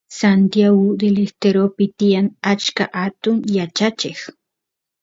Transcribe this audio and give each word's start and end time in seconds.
Santiagu 0.19 0.95
Del 1.01 1.17
Esteropi 1.25 1.85
tiyan 1.97 2.27
achka 2.51 2.83
atun 3.03 3.35
yachacheq 3.55 4.19